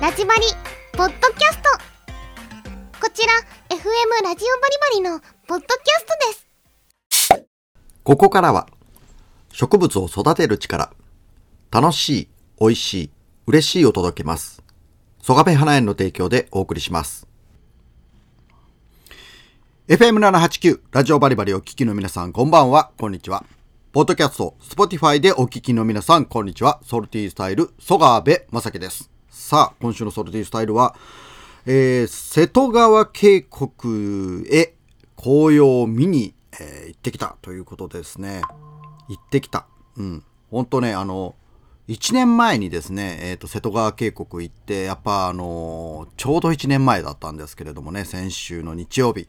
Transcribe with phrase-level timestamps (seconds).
[0.00, 0.42] ラジバリ
[0.92, 1.68] ポッドキャスト
[3.00, 3.32] こちら
[3.68, 7.46] FM ラジオバリバリのポッドキャストです
[8.04, 8.68] ここからは
[9.52, 10.92] 植物を育てる力
[11.70, 13.10] 楽しい、美味しい、
[13.46, 14.62] 嬉しいを届けます。
[15.22, 17.26] ソガペ花園の提供でお送りします。
[19.88, 23.44] FM789 ラジオバリバリお聞きの皆さんこんばんは、こんにちは。
[23.92, 26.80] ポッドキャスト、 Spotify でお聞きの皆さんこんにちは。
[26.84, 29.10] Salty Style、ソガーベまさきです。
[29.40, 30.96] さあ、今週のソルティースタイルは、
[31.64, 34.74] えー瀬戸川渓谷へ
[35.16, 38.42] 紅葉を見に、えー行ってきたということですね。
[39.08, 39.66] 行ってきた。
[39.96, 40.24] うん。
[40.50, 41.36] ほんとね、あの、
[41.86, 49.28] 1年前にですね、えっ、と、瀬戸川渓谷行って、やっぱあのちょうど1年前だったんですけれどもね、先週の日曜日。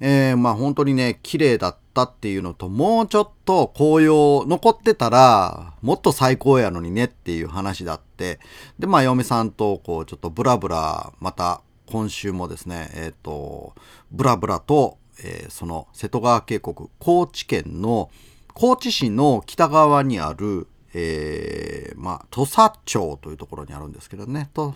[0.00, 8.40] えーまあ本当にね、綺麗だったっていうのと、もうちょっと紅葉残ってたら、もっと最高やのにねっていう話だって、
[8.78, 13.74] で、まあ嫁さんとこう、ちょっとブラブラ、また今週もですね、えっ、と、
[14.10, 18.10] ブラブラと、えーその瀬戸川渓谷、高知県の、
[18.54, 24.74] 高知市の北側にある、えーまあ、土佐町というところにあるんですけどね、と、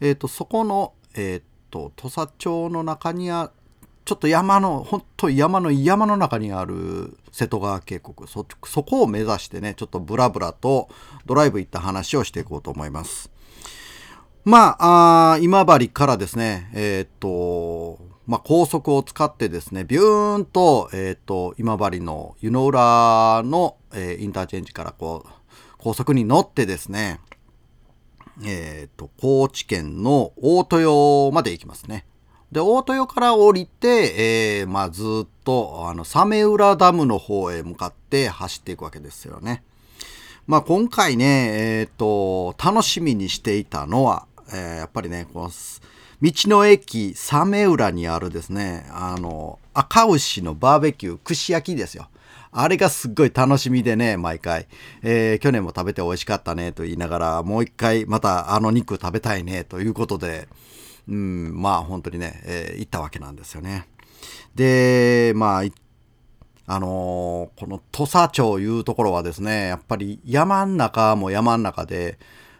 [0.00, 3.50] えっ、と、そこの、えっ、と、土佐町の中にあ
[4.04, 10.88] ちょっと山の、本当山の山の中にある瀬戸川渓谷、そ、そこを目指してね、ちょっとブラブラと
[11.24, 13.30] ドライブ行った話をしていこうと思います。
[14.44, 25.30] まあ、あ今治からですね、えーっと、まあ、高速を使ってですね、ビューンと、えーっと、今治の湯の浦の、えーインターチェンジからこう、
[25.78, 27.20] 高速に乗ってですね、
[28.44, 32.04] えっと、高知県の大豊まで行きますね。
[32.52, 39.62] で、大豊から降りて、えーまあ、ずっと、あの、サメ浦ダムの方へ向かって走っていくわけですよね。
[40.46, 41.48] まあ、今回ね、
[41.80, 52.08] えっ、と、楽しみにしていたのは、えーやっぱりね、この、道の駅サメ浦にあるですね、あの、赤牛のバーベキュー、串焼きですよ。
[52.50, 54.66] あれがすっごい楽しみでね、毎回。
[55.02, 60.48] えー去年も食べて美味しかったねと言いながら、もう一回またあの肉食べたいねということで、
[61.08, 63.88] うん、まあ本当にね、えー行ったわけなんですよね。
[64.54, 65.62] で、まあ、
[66.66, 72.18] あのーこの土佐町いうところはですね、やっぱり山ん中も山ん中で、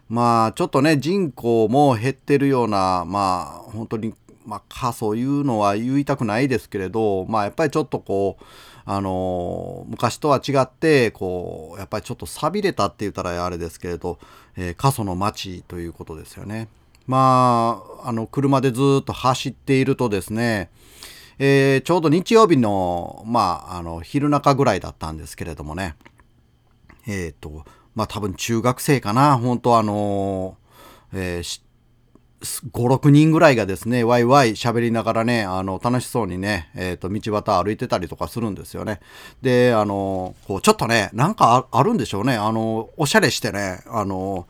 [0.08, 4.14] まあちょっとね、人口も減ってるような、まあ本当に、
[4.44, 8.44] まあ過疎いうのは言いたくないですけれど、まあやっぱりちょっとこう、
[8.84, 14.19] あのー昔とは違って、こう、やっぱりちょっと錆びれたって言ったらあれですけれど、
[14.56, 16.69] えー過疎の町ということですよね。
[17.06, 20.70] まあ、あの、車でずっと走っているとですね、
[21.38, 25.96] えーちょうど日曜日の、まあ、あの、昼中ぐらいだったんですけれどもね、
[27.06, 27.64] えっ、と、
[27.94, 31.62] まあ多分中学生かな、本当あのーえー
[32.42, 39.00] 5、6人ぐらいがですね、ワイワイ喋りながらね、あの、楽しそうにね、えっ、と、道端歩いてたりとかするんですよね。
[39.42, 42.34] で、あの、こう、ちょっとね、なんかあるんでしょうね。
[42.34, 44.48] あの、おしゃれしてね、あの、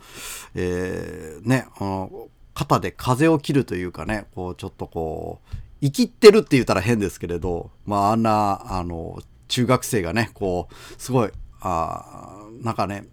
[0.54, 11.30] えーね、あの、肩で風を切るというかね、こう、ちょっとこう、生きってるって言ったら変ですけれど、まあ、あんな、あの、中学生がね、こう、すごい、
[11.60, 13.04] あーなんかね、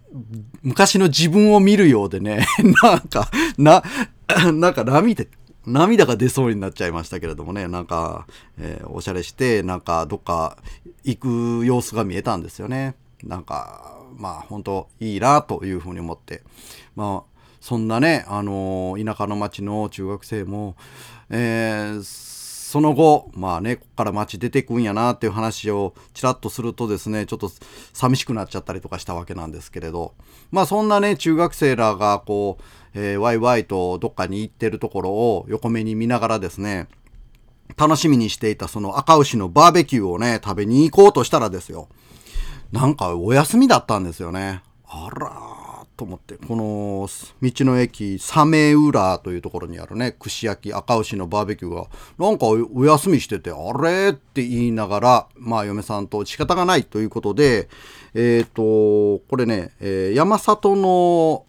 [0.62, 2.46] 昔の自分を見るようでね、
[2.82, 3.82] なんか、な、
[4.52, 5.24] なんか涙、
[5.66, 8.26] 涙が出そうになっちゃいましたけれどもね、なんか、
[8.58, 10.56] えーおしゃれして、なんか、どっか
[11.04, 12.94] 行く様子が見えたんですよね。
[13.24, 16.42] なんか、まあ、本当いいな、というふうに思って。
[16.94, 20.76] まあ、そんなね、あの田舎の町の中学生も、
[21.28, 22.30] えー
[22.70, 27.50] その後、まあね、ここから街出てくんやなっていう話をちらっとするとですね、ちょっと
[27.92, 30.14] 寂しくなっちゃったりとかしたわけなんですけれど、
[30.52, 32.62] まあそんなね、中学生らがこう、
[32.94, 36.86] えーワイワイとどっかに行ってるところを横目に見ながらですね、
[37.76, 41.88] 楽しみにしていたその赤牛のバーベキューをね、食べに行こうとしたらですよ、
[42.70, 44.62] なんかお休みだったんですよね。
[44.86, 45.59] あら
[46.00, 47.08] と思って、この
[47.42, 51.88] 道の駅サメ浦というところにあるね、串焼き赤牛のバーベキューが、
[52.18, 54.12] なんかお休みしてて、あれ？
[54.12, 57.68] って言いながら、まあ嫁さんと仕方がないということで、
[58.14, 58.62] えっ、と、
[59.28, 61.44] これね、えー山里の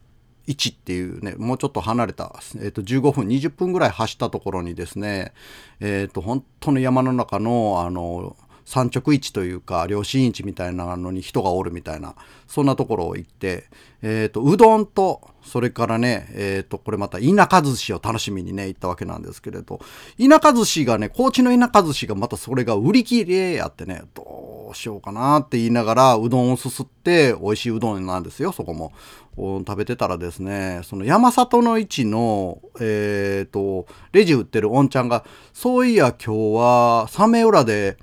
[0.47, 5.31] 1っていうね、もうちょっと離れた、えっと15分、20分ぐらい走ったところにですね、
[5.79, 12.15] えっと本当の山の中のあの産直市というか良心市みたいなのに人がおるみたいな
[12.47, 13.65] そんなところを行って、
[14.01, 19.79] えーと、うどんとそれからね、えーと、これまた田舎寿司を楽しみにね行ったわけなんですけれど
[20.19, 28.91] 田舎寿司がね高知の田舎寿司がまたそれが売り切れやってねどうしようかなって言いながらうどんをすすって美味しいうどんなんですよそこも。
[29.37, 35.23] 食べてたらですねその山里の位置のえっ、ー、とレジ売ってるおんちゃんが
[35.53, 37.97] そういや今日はサメ裏で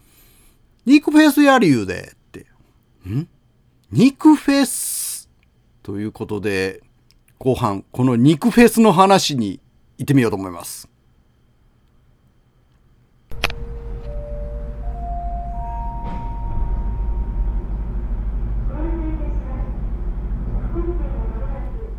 [0.89, 2.47] 肉フェスやりゆうでって。
[3.07, 3.29] ん
[3.91, 5.29] 肉フェス
[5.83, 6.83] ということで
[7.37, 9.61] 後半この肉フェスの話に
[9.99, 10.89] 行ってみようと思います。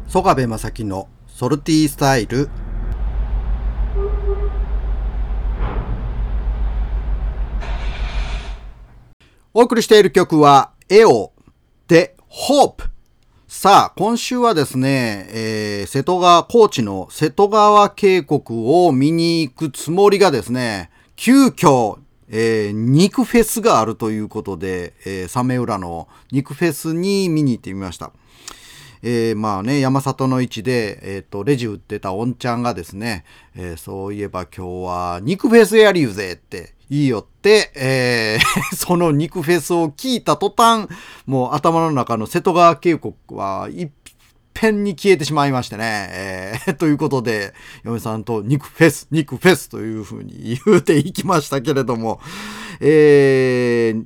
[0.07, 2.50] 曽我部正樹のソルティースタイル。
[9.59, 11.33] お送りしている曲はエオ
[11.89, 12.85] でホープ
[13.45, 28.13] さあ、今週はですね、えー、瀬戸川、高知の瀬戸川渓谷を見に行くつもりがですね、急遽、えー、肉フェスがあるということで、えー、サメ浦の肉フェスに見に行ってみました。
[29.03, 33.25] えー、まあね、山里の位置で、えっ、ー、と、レジ売ってたおんちゃんがですね、
[33.57, 40.88] えー、そういえば今日は肉フェスやりゆぜって言いよって、えー、 その肉フェスを聞いた途端、
[41.25, 43.91] もう頭の中の瀬戸川渓谷は一
[44.59, 47.53] 遍に消えてしまいましてね、えー、 ということで、
[47.83, 52.19] 嫁さんと肉フェス、肉フェスというふうに言うていきましたけれども、
[52.80, 54.06] えー、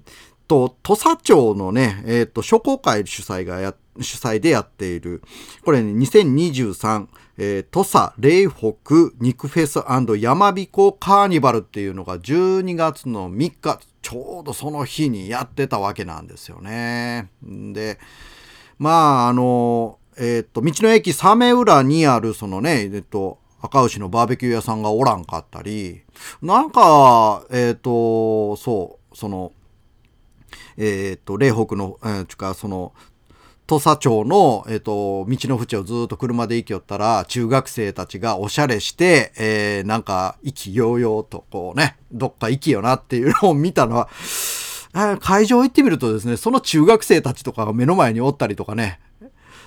[0.53, 5.23] と、土佐町のね、えっ、ー、と、商工会主催がや、主催でやっている、
[5.65, 7.07] これね、2023、
[7.37, 9.79] えー、土佐霊北肉フェス
[10.19, 17.31] 山彦カーニバルっていうのが12月の3日、ちょうどその日にやってたわけなんですよね。
[17.41, 17.97] で、
[18.77, 26.01] まあ、あの、えっ、ー、と、道の駅サメ浦にあるそのね、えっ、と、赤牛のバーベキュー屋さんがおらんかったり、
[26.43, 29.51] なんか、えっ、と、そう、その、
[30.77, 32.93] えっ、と、霊北の、えー、ちゅか、その、
[33.65, 44.09] 土佐町の、えっ、と、道の縁をずっと車で行きよったら、中学生たちがおしゃれして、えー、なんか、意気揚々と、こうね、どっか行きよなっていうのを見たのは、
[45.19, 48.99] 会場行ってみるとですね、その中学生たちとかが目の前におったりとかね。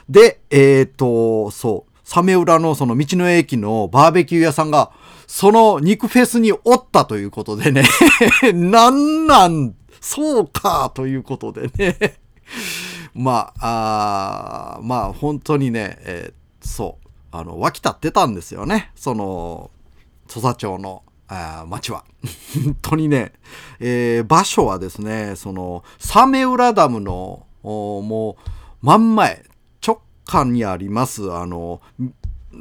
[0.08, 4.92] で、えっ、と、そう、サメ浦のその道の駅のバーベキュー屋さんが、
[5.26, 7.82] その肉フェスにおったということでね
[8.54, 12.18] なんなん、そうか、ということでね
[13.14, 18.92] まあ、あまあ、本当にね、えー、そう、あの、湧き立ってたんですよね。
[18.94, 19.70] その、
[20.28, 22.04] 土佐町の、あ町は。
[22.64, 23.32] 本当にね、
[23.80, 29.44] えー、場所はですね、その、サメ浦ダムの、もう、真ん前、
[29.84, 31.80] 直下にあります、あの、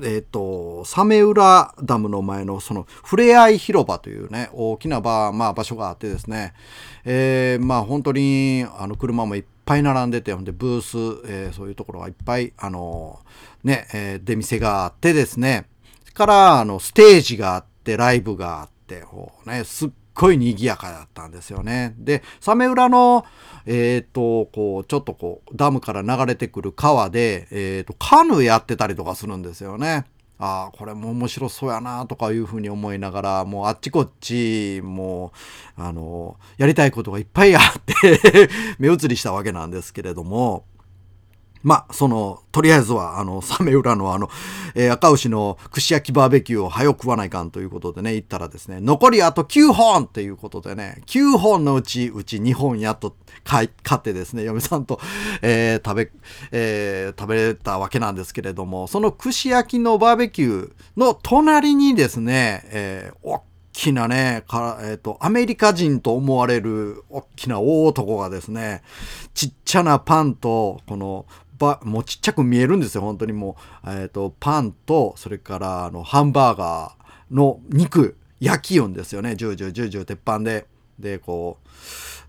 [0.04, 6.54] えっ、ー、と、サメ浦ダムの前のそのふれあい広場というね、大きな場、まあ場所があってですね、
[7.04, 10.98] えー、まあ本当にあの車もいっぱい並んでて、ほんでブース、
[11.28, 13.20] えー、そういうところがいっぱい、あの
[13.64, 15.66] ね、えー、出店があってですね、
[16.14, 21.94] からあのステージがあって、ライブがあって、こうね、すっごい賑やかだったんですよね。
[21.98, 23.26] で、サメ浦の、
[23.66, 30.06] えっ、と、こう、ちょっとこう、ダムから流れてくる川で、えっ、と、カヌーやってたりとかするんですよね。
[30.38, 35.32] ああ、これも面白そうやなとかいうふうに思いながら、もうあっちこっち、も
[35.78, 37.62] う、あの、やりたいことがいっぱいあっ
[38.02, 40.66] て目移りしたわけなんですけれども、
[41.66, 44.30] まあ、その、とりあえずは、あの、サメ裏のあの、
[44.76, 55.00] えー、赤牛の串焼きバーベキューを早く食わないかんということでね、行ったらですね、残りあと9本っていうことでね、9本のうち、うち2本やっと買ってですね、嫁さんと、
[55.42, 56.12] えー、食べ、
[56.52, 63.40] えー、食べれたわけなんですけれども、その串焼きのバーベキューの隣にですね、えー、
[63.76, 68.82] きなね、かえっ、ー、と、アメリカ人と思われる大きな大男がですね、
[69.34, 71.26] ちっちゃなパンと、この
[71.58, 79.36] ばもうちっちゃく見えるんですよ本当にもう、えーと、パンとそれからあのハンバーガーの肉焼きよんですよね。
[79.36, 80.68] ジュージュージュージュー鉄板で。
[81.00, 81.58] でこ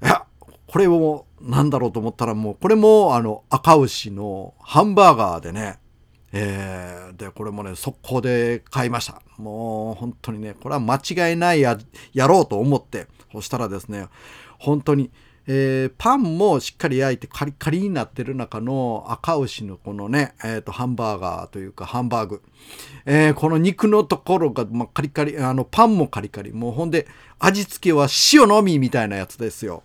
[0.02, 0.26] ういや
[0.66, 5.78] これをなんだろうと思ったらもうこれもあの赤牛のハンバーガーでね。
[6.32, 9.22] えー、でこれもね速攻で買いました。
[9.38, 11.78] もう本当にねこれは間違いないや
[12.12, 13.06] やろうと思って。
[13.32, 14.06] そしたらですね
[14.58, 15.10] 本当に
[15.48, 22.42] えー、パンもしっかり焼いてカリカリになってる中の赤牛のこのね、えー、とハンバーガーというかハンバーグ、
[23.04, 26.52] えー、この肉のところが、まあ、カリカリあのパンもカリカリ。
[26.52, 27.06] もうほんで
[27.38, 29.82] 味付けは塩のみみたいなやつですよ。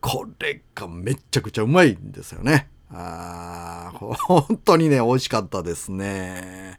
[0.00, 2.68] これがめちゃくちゃうまいんですよね。
[2.90, 6.78] あ本当にね美味しかったですね。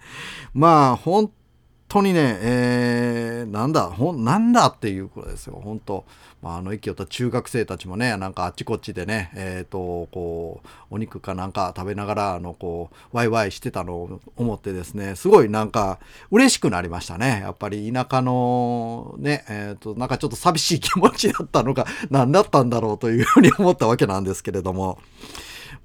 [0.53, 1.31] まあ本
[1.93, 6.05] 当にね、えー、なんだ、ほ、なんだっていうことですよ、本当。
[6.41, 15.99] まあ、あの、息をった中学生たちもね、なんかあっちこっちでね、えっ、ー、と、こう、お肉かなんか食べながら、あの、こう、ワイワイしてたのを思ってですね、すごいなんか、
[16.31, 17.41] 嬉しくなりましたね。
[17.43, 24.97] やっぱり田舎の、ね、えっ、ー、と、なんかちょっと寂しい気持ちだったのが、何だったんだろうというふうに思ったわけなんですけれども、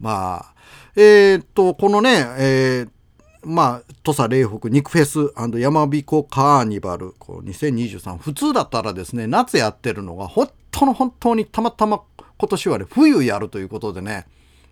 [0.01, 0.55] まあ、
[0.97, 2.98] えっ、と、このね、えっー
[3.45, 7.15] まあ、土佐霊北肉フェス山彦カーニバル。
[7.19, 12.03] こう2023普通だったらですね夏やってるのが本当の本当にたまたま
[12.39, 14.27] 今年はね冬やるということでね。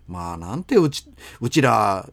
[0.07, 1.05] まあなんてうち
[1.41, 2.09] うちら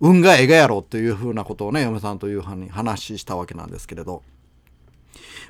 [0.00, 4.22] 運がえがやろというふうなことをね嫁さんというふうに話したわけなんですけれど。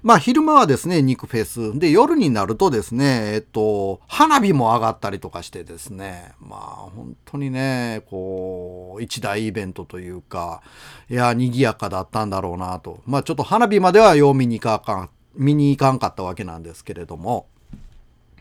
[0.02, 1.78] まあ昼間はですね、肉フェス。
[1.78, 6.60] で、夜になるとですね、えっと、花火も上がったりとかしてですね、まあ
[6.94, 10.62] 本当にね、こう、一大イベントというか、
[11.10, 13.00] いや、賑やかだったんだろうなと。
[13.06, 17.46] まあちょっと花火まではよう見に行かかん、見に行かんかったわけなんですけれども、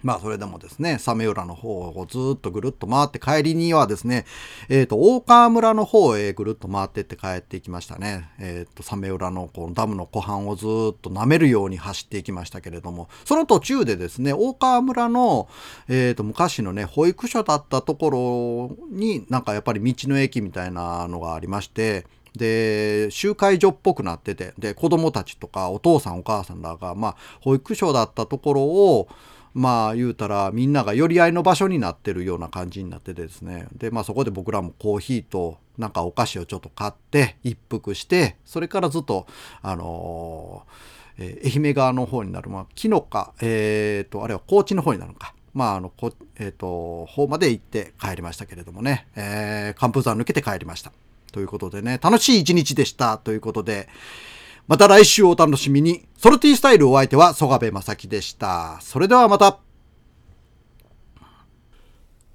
[0.04, 4.26] まあそれでもですね、サメ浦の方をずっとぐるっと回って帰りにはですね、
[4.70, 8.30] えっ、ー、と、大川村の方へぐるっと回ってって帰っていきましたね。
[8.40, 15.50] えっ、ー、と、サメ浦のこのダムの湖畔をずっと舐めるように走っていきましたけれども、その途中でですね、大川村の、
[15.88, 18.10] えっ、ー、と、昔のね、保育所だったとこ
[18.72, 22.06] ろになんかやっぱり道の駅みたいなのがありまして、
[22.38, 29.10] で集会所っぽくなっててで子供たちとかお父さんお母さんらが、まあ、保育所だったところを
[29.58, 33.68] まあ言うたらみんなが寄り合いの場所になってるような感じになってですね。
[33.76, 39.26] でまあそこで僕らもコーヒーとなんかお菓子をちょっと買って一服してそれからずっと
[39.64, 42.52] あのー、えー、愛媛側の方になる。
[42.52, 45.34] まあ木のかえっ、ー、とあれは高知の方になるのか。
[45.56, 50.92] まああのこえっ、と方まで行って帰りましたけれどもね、えー、寒風山抜けて帰りました。
[51.32, 53.18] ということでね楽しい一日でした。
[53.18, 53.90] ということで
[54.68, 56.06] また来週お楽しみに。
[56.18, 58.80] ソルティースタイルお相手は曽我部正樹でした。
[58.82, 59.60] それではまた。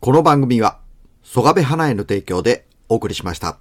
[0.01, 0.81] この番組は、
[1.23, 3.59] 曽我部花への提供でお送りしました。